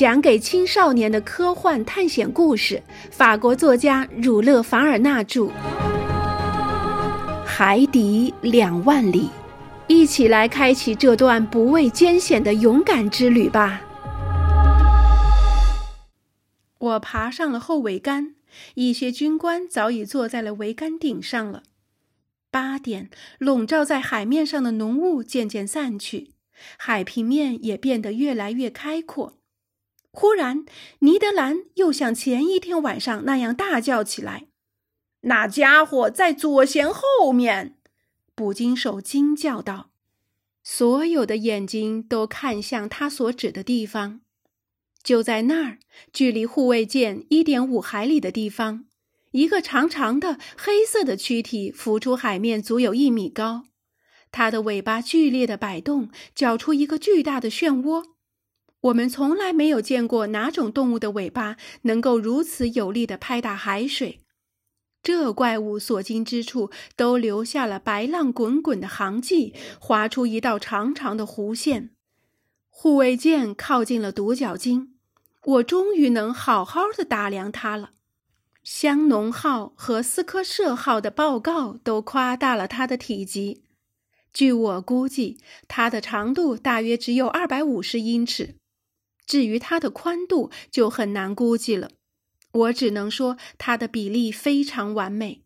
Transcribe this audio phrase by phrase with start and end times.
[0.00, 5.42] 讲给青少年的科幻探险故事，法国作家儒勒·凡尔纳著，
[7.44, 9.24] 《海底两万里》，
[9.88, 13.82] 一起来开启这段不畏艰险的勇敢之旅吧。
[16.78, 18.36] 我爬上了后桅杆，
[18.76, 21.64] 一些军官早已坐在了桅杆顶上了。
[22.50, 26.30] 八点，笼罩在海面上的浓雾渐渐散去，
[26.78, 29.34] 海平面也变得越来越开阔。
[30.12, 30.64] 忽然，
[31.00, 34.48] 尼德兰又像前一天晚上那样大叫起来
[35.22, 37.78] ：“那家伙在左舷后面！”
[38.34, 39.90] 捕鲸手惊叫道。
[40.62, 44.20] 所有的眼睛都看向他所指的地方。
[45.02, 45.78] 就在那儿，
[46.12, 48.84] 距离护卫舰一点五海里的地方，
[49.30, 53.64] 一个长长的黑色的躯体浮出海面，足有一米高。
[54.30, 58.04] 它的尾巴剧烈的摆动，搅出一个巨大的漩涡。
[58.82, 64.22] 我们从来没有见过哪种动物的尾巴能够如此有力地拍打海水。
[65.02, 71.90] 这怪物所经之处都留下了白浪滚滚的航迹，划出一道长长的弧线。
[72.68, 74.94] 护卫舰靠近了独角鲸，
[75.44, 77.92] 我终于能好好的打量它了。
[78.62, 83.64] 香农号和斯科舍号的报告都夸大了它的体积。
[84.32, 88.59] 据我估计，它的长度大约只有二百五十英尺。
[89.30, 91.92] 至于它的宽度，就很难估计了。
[92.50, 95.44] 我只能说，它的比例非常完美。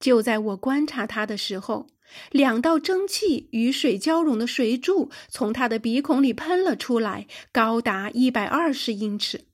[0.00, 1.88] 就在我观察它的时候，
[2.30, 9.44] 两道蒸汽与水交融的水柱从它的鼻孔里喷了出来，高达一百二十英尺。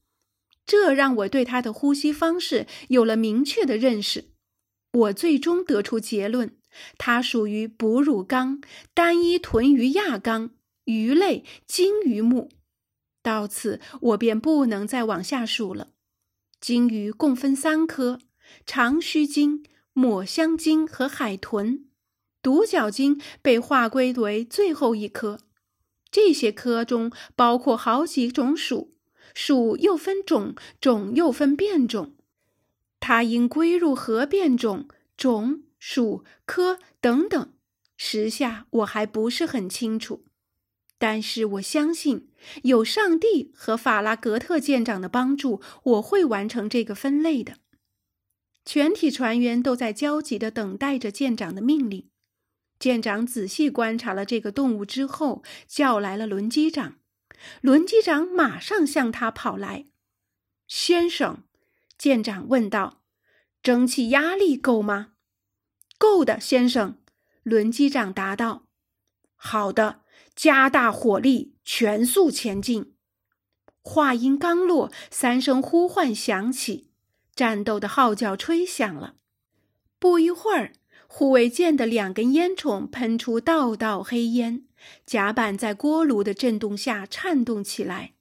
[0.65, 4.27] 这让我对它的呼吸方式有了明确的认识。
[4.93, 6.57] 我最终得出结论：
[6.97, 8.61] 它属于哺乳纲
[8.95, 10.51] 单一臀鱼亚纲
[10.85, 12.49] 鱼类鲸鱼目。
[13.23, 15.89] 到此，我便不能再往下数了。
[16.61, 18.19] 鲸鱼共分三科：
[18.67, 21.87] 长须鲸、抹香鲸和海豚。
[22.43, 25.39] 独角鲸被划归为最后一科。
[26.11, 28.95] 这些科中包括好几种属，
[29.35, 32.17] 属又分种，种又分变种。
[33.01, 37.53] 它应归入何变种、种、属、科等等，
[37.97, 40.25] 时下我还不是很清楚。
[41.03, 42.29] 但是我相信，
[42.63, 47.57] 有上帝和法拉格特舰长的帮助，我会完成这个分类的。
[48.65, 52.09] 全体船员都在焦急地等待着舰长的命令。
[52.79, 57.01] 舰长仔细观察了这个动物之后，叫来了轮机长。
[57.61, 59.87] 轮机长马上向他跑来。
[60.69, 61.43] 先生，
[61.99, 63.03] 舰长问道
[63.61, 65.15] ：“蒸汽压力够吗
[65.99, 67.01] ？”“够的，先生。”
[67.43, 68.69] 轮机长答道。
[69.35, 70.02] “好的。”
[70.35, 72.95] 加大火力，全速前进。
[73.83, 76.91] 话音刚落，三声呼唤响起，
[77.35, 79.17] 战斗的号角吹响了。
[79.99, 80.73] 不一会儿，
[81.07, 84.65] 护卫舰的两根烟囱喷出道道黑烟，
[85.05, 88.15] 甲板在锅炉的震动下颤动起来。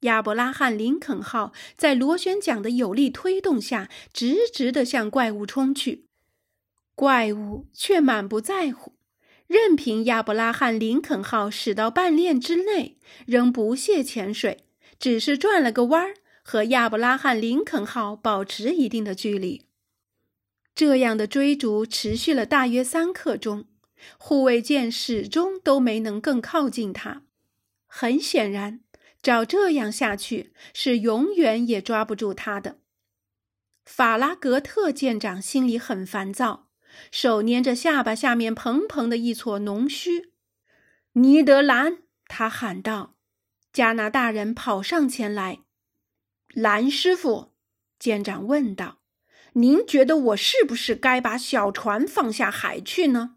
[0.00, 6.06] 亚伯拉罕·林肯号在螺旋桨的有力推动下，直直地向怪物冲去，
[6.94, 8.93] 怪物却满不在乎。
[9.46, 12.96] 任凭亚伯拉罕·林肯号驶到半链之内，
[13.26, 14.64] 仍不懈潜水，
[14.98, 19.66] 只是转了个弯儿，和亚伯拉罕·林肯号保持一定的距离。
[20.74, 23.66] 这样的追逐持续了大约三刻钟，
[24.18, 27.22] 护卫舰始终都没能更靠近它。
[27.86, 28.80] 很显然，
[29.22, 32.78] 照这样下去，是永远也抓不住它的。
[33.84, 36.63] 法拉格特舰长心里很烦躁。
[37.10, 40.32] 手捏着下巴下面蓬蓬的一撮浓须，
[41.12, 43.16] 尼德兰，他喊道
[43.72, 45.60] ：“加拿大人跑上前来。”
[46.54, 47.52] 兰师傅，
[47.98, 49.00] 舰长问道
[49.54, 53.36] ：“您觉得我是不是该把小船放下海去呢？”“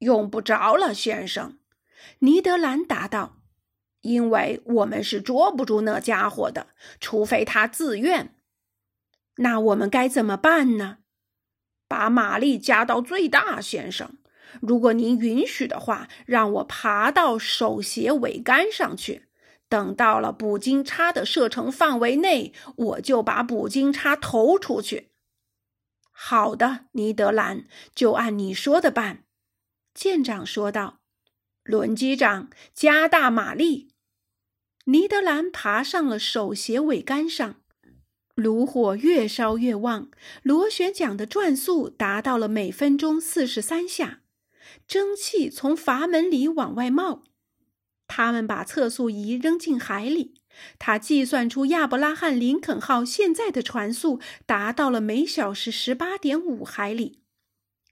[0.00, 1.58] 用不着了，先生。”
[2.20, 3.42] 尼德兰答道
[4.02, 6.68] ，“因为我们是捉不住那家伙的，
[7.00, 8.34] 除非他自愿。
[9.38, 10.98] ”“那我们该怎么办呢？”
[11.88, 14.18] 把马力加到最大，先生。
[14.60, 19.24] 如果您允许的话，让我爬到手斜桅杆上去。
[19.68, 25.10] 等到了捕鲸叉的射程范围内，我就把捕鲸叉投出去。
[26.10, 29.24] 好的，尼德兰，就按你说的办。”
[29.92, 31.00] 舰长说道。
[31.62, 33.90] “轮机长，加大马力。”
[34.86, 37.56] 尼德兰爬上了手斜桅杆上。
[38.38, 40.12] 炉火越烧越旺，
[40.44, 44.20] 螺旋桨的转速达到了每分钟四十三下，
[44.86, 47.24] 蒸汽从阀门里往外冒。
[48.06, 50.34] 他们把测速仪扔进海里。
[50.78, 57.18] 他计算出亚伯拉罕·林肯号现在的船速达到了每小时十八点五海里，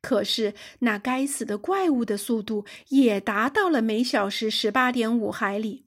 [0.00, 5.86] 可是那该死的怪物的速度也达到了每小时十八点五海里。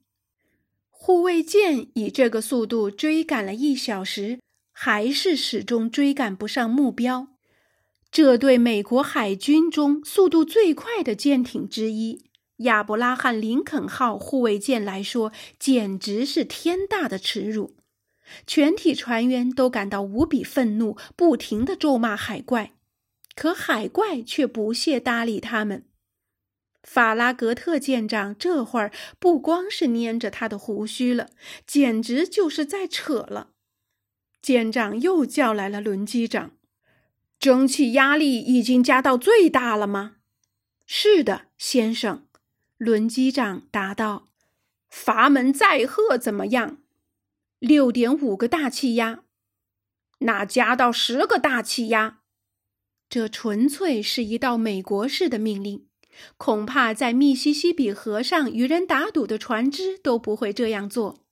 [0.90, 4.38] 护卫舰以这个速度追赶了一小时，
[4.82, 7.28] 还是始终追赶不上目标。
[8.10, 12.24] 这对美国海军中速度最快的舰艇之一——
[12.64, 17.76] 亚伯拉罕·林肯号护卫舰来说，简直是天大的耻辱。
[18.46, 22.72] 全体船员都感到无比愤怒，不停地咒骂海怪，
[23.34, 25.84] 可海怪却不屑搭理他们。
[26.82, 31.28] 法拉格特舰长这会儿不光是捏着他的胡须了，
[31.66, 33.50] 简直就是在扯了。
[34.42, 36.52] 舰长又叫来了轮机长
[37.38, 40.16] ：“蒸汽压力已经加到最大了吗
[40.86, 42.26] ？”“是的，先生。”
[42.78, 44.30] 轮机长答道。
[44.88, 46.78] “阀门载荷怎么样
[47.60, 49.24] ？”“六点五个大气压。
[50.20, 52.20] ”“那加到十个大气压。”
[53.08, 55.86] 这纯粹是一道美国式的命令。
[56.36, 61.24] 恐怕在密西西比河上与人打赌的船只都不会这样做。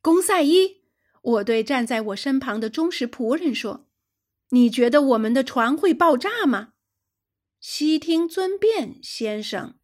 [0.00, 0.82] 公赛伊，
[1.24, 3.86] 我对站在我身旁的忠实仆人说
[4.50, 6.74] ：“你觉得我们的船会爆炸吗？”
[7.60, 9.74] 悉听尊便，先生。”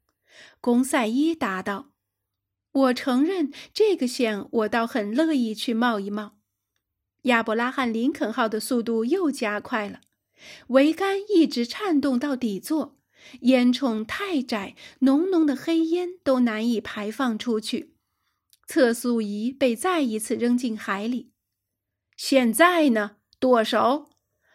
[0.60, 1.92] 公赛伊答道。
[2.72, 6.36] “我承认这个险，我倒很乐意去冒一冒。”
[7.24, 10.00] 亚伯拉罕·林肯号的速度又加快了，
[10.68, 12.98] 桅杆一直颤动到底座。
[13.42, 17.94] 烟囱太窄，浓浓的黑烟都难以排放出去。
[18.70, 21.32] 测速仪被再一次扔进海里。
[22.16, 23.16] 现在呢？
[23.40, 24.10] 舵手，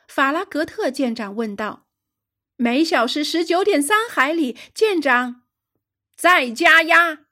[0.07, 1.87] 法拉格特舰长问道。
[2.55, 5.43] 每小时十九点三海里，舰长。
[6.15, 7.25] 再加压。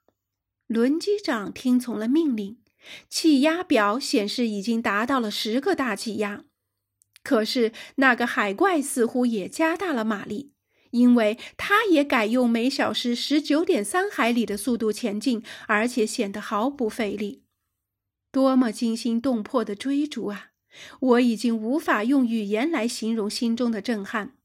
[0.66, 2.60] 轮机长听从了命令。
[3.08, 6.44] 气压表显示已经达到了十个大气压。
[7.22, 10.52] 可是那个海怪似乎也加大了马力。
[10.94, 17.42] 因为它也改用每小时十九点三海里的速度前进，而且显得毫不费力。
[18.30, 20.50] 多么惊心动魄的追逐啊！
[21.00, 24.36] 我已经无法用语言来形容心中的震撼。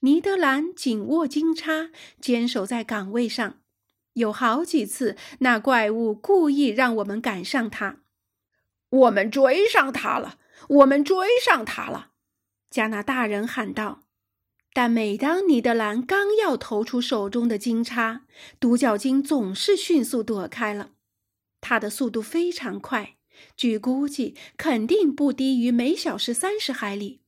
[0.00, 1.90] 尼德兰紧握金叉，
[2.20, 3.60] 坚守在岗位上。
[4.12, 8.00] 有好几次，那怪物故意让我们赶上他。
[8.90, 10.38] 我们追上他了！
[10.68, 12.10] 我们追上他了！
[12.68, 14.01] 加拿大人喊道。
[14.74, 18.24] 但每当尼德兰刚要投出手中的金叉，
[18.58, 20.92] 独角鲸总是迅速躲开了。
[21.60, 23.16] 它的速度非常快，
[23.56, 27.20] 据估计肯定不低于每小时三十海里。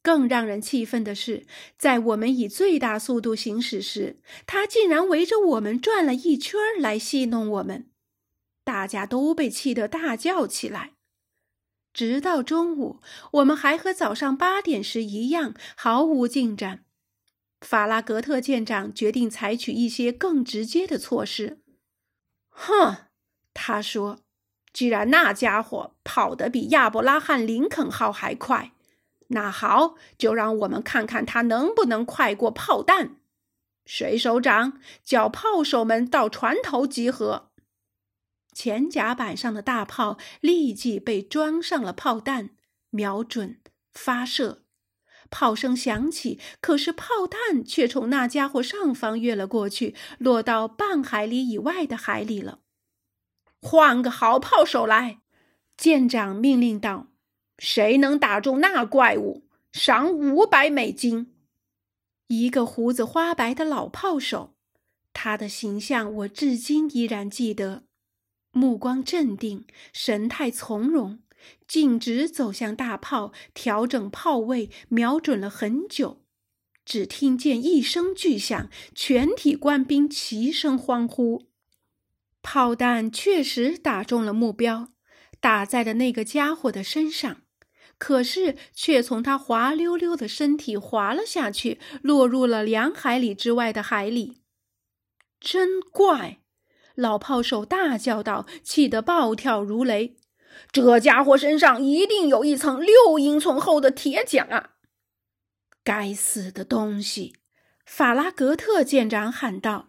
[0.00, 1.44] 更让人气愤的是，
[1.76, 7.90] 在我们以最大速度行驶时，它竟然围着我们转了一圈来戏弄我们。
[8.64, 10.92] 大家都被气得大叫起来。
[11.98, 13.00] 直到中午，
[13.32, 16.84] 我们还和早上八点时一样，毫无进展。
[17.60, 21.60] 法拉格特舰长决定采取一些更直接的措施。
[22.50, 22.98] 哼，
[23.52, 24.20] 他说
[24.72, 28.70] ：“既然那家伙跑得比亚伯拉罕·林肯号还快，
[29.30, 33.16] 那好，就让我们看看他能不能快过炮弹。”
[33.84, 37.47] 水手长叫炮手们到船头集合。
[38.58, 42.50] 前甲板上的大炮立即被装上了炮弹，
[42.90, 43.60] 瞄准
[43.92, 44.64] 发射，
[45.30, 52.58] 炮声响起，可是炮弹却从那家伙上方越了过去，落到半海里以外的海里了。
[53.62, 55.20] 换个好炮手来，
[55.76, 57.06] 舰长命令道
[57.58, 61.32] ：“谁能打中那怪物，赏五百美金。”
[62.26, 64.56] 一个胡子花白的老炮手，
[65.12, 67.84] 他的形象我至今依然记得。
[68.50, 71.20] 目光镇定，神态从容，
[71.66, 76.22] 径直走向大炮，调整炮位，瞄准了很久。
[76.84, 81.48] 只听见一声巨响，全体官兵齐声欢呼。
[82.40, 84.88] 炮弹确实打中了目标，
[85.38, 87.42] 打在了那个家伙的身上，
[87.98, 94.40] 可是却从他滑溜溜的身体滑了下去，落入了两海里之外的海里。
[95.38, 96.40] 真怪！
[96.98, 100.16] 老炮手大叫道，气得暴跳如雷
[100.72, 104.72] ：“这家伙身上一定有一层六英寸厚的铁甲！”
[105.84, 107.36] 该死的东西！
[107.86, 109.86] 法拉格特舰长喊道。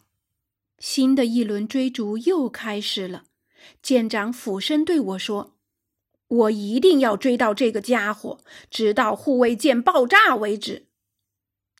[0.78, 3.24] 新的一轮追逐又开始了。
[3.82, 5.58] 舰长俯身对我说
[6.28, 8.38] ：“我一定要追到这个家伙，
[8.70, 10.86] 直到护卫舰爆炸为止。”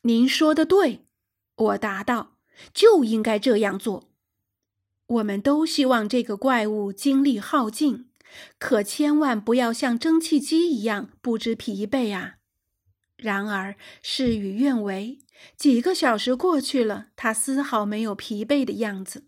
[0.02, 1.06] 您说的对，
[1.54, 2.32] 我答道
[2.74, 4.09] ：“就应该这样做。”
[5.10, 8.08] 我们都希望这个怪物精力耗尽，
[8.58, 12.36] 可千万不要像蒸汽机一样不知疲惫啊！
[13.16, 15.18] 然而事与愿违，
[15.56, 19.24] 几个小时过去了，他丝毫没有疲惫的样子。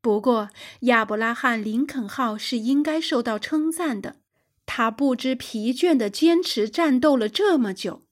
[0.00, 0.48] 不过，
[0.80, 4.16] 亚伯拉罕·林肯号是应该受到称赞的，
[4.64, 8.06] 他不知疲倦地坚持战斗了这么久。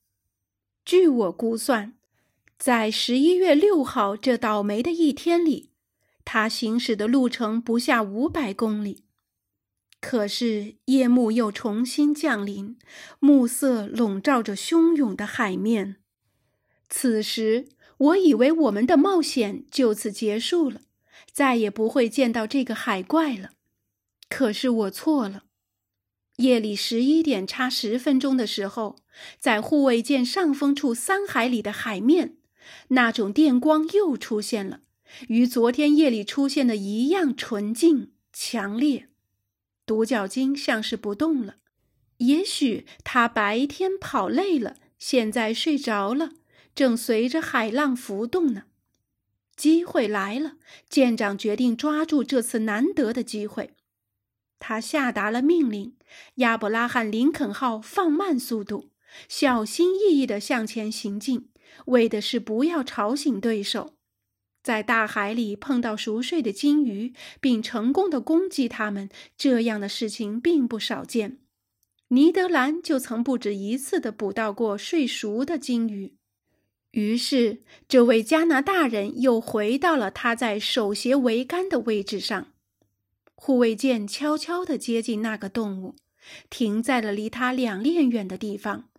[0.85, 1.95] 据我估算，
[2.59, 5.71] 在十一月六号这倒霉的一天里。
[6.25, 9.05] 他行驶的路程不下五百公里，
[10.01, 12.77] 可是夜幕又重新降临，
[13.19, 15.97] 暮色笼罩着汹涌的海面。
[16.89, 20.81] 此时，我以为我们的冒险就此结束了，
[21.31, 23.51] 再也不会见到这个海怪了。
[24.27, 25.43] 可是我错了。
[26.37, 28.97] 夜里十一点差十分钟的时候，
[29.39, 32.35] 在护卫舰上风处三海里的海面，
[32.89, 34.81] 那种电光又出现了。
[35.27, 39.09] 与昨天夜里出现的一样纯净强烈，
[39.85, 41.55] 独角鲸像是不动了。
[42.17, 46.31] 也许它白天跑累了，现在睡着了，
[46.73, 48.63] 正随着海浪浮动呢。
[49.55, 50.57] 机会来了，
[50.89, 53.71] 舰长决定抓住这次难得的机会。
[54.59, 55.95] 他下达了命令：
[56.35, 58.89] 亚伯拉罕·林肯号放慢速度，
[59.29, 61.49] 小心翼翼地向前行进，
[61.85, 63.95] 为的是不要吵醒对手。
[64.65, 71.37] 在大海里碰到熟睡的鲸鱼，并成功的攻击它们，这样的事情并不少见。
[72.07, 76.15] 尼德兰就曾不止一次的捕到过睡熟的鲸鱼。
[76.89, 82.47] 于是，这位加拿大人又回到了他在手斜桅杆的位置上。
[83.35, 85.93] 护卫舰悄悄地接近那个动物，
[86.49, 88.89] 停在了离它两链远的地方，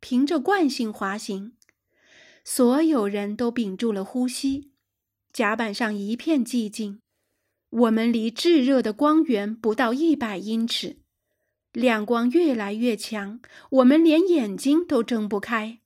[0.00, 1.52] 凭着惯性滑行。
[2.42, 4.71] 所有人都屏住了呼吸。
[5.32, 7.00] 甲板上一片寂静，
[7.70, 10.98] 我们离炙热的光源不到一百英尺，
[11.72, 15.78] 亮光越来越强，我们连眼睛都睁不开。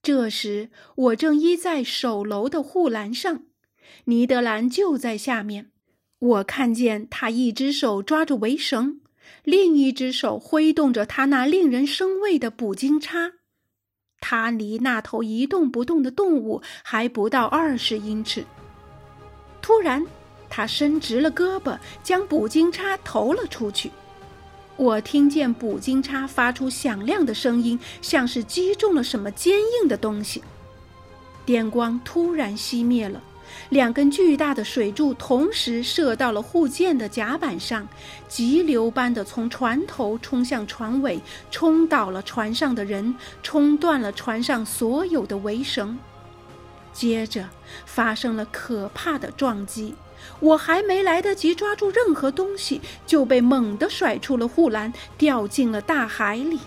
[0.00, 3.46] 这时，我正依在首楼的护栏上，
[4.04, 5.72] 尼德兰就在下面。
[6.20, 9.00] 我看见他一只手抓着围绳，
[9.42, 13.32] 另一只手挥动着他那令人生畏的捕鲸叉。
[14.30, 18.44] 他离那头一动不动的动物还不到二十英尺。
[19.62, 20.06] 突然，
[20.50, 23.90] 他伸直了胳膊，将捕鲸叉投了出去。
[24.76, 30.42] 我听见捕鲸叉发出响亮的声音，像是击中了什么坚硬的东西。
[31.46, 33.22] 电光突然熄灭了。
[33.70, 37.86] 两根巨大的水柱同时射到了护舰的甲板上，
[38.28, 45.98] 急流般的从船头冲向船尾，冲倒了船上的人，冲断了船上所有的围绳。
[46.92, 47.48] 接着
[47.84, 49.94] 发生了可怕的撞击，
[50.40, 56.58] 我还没来得及抓住任何东西，就被猛地甩出了护栏，掉进了大海里。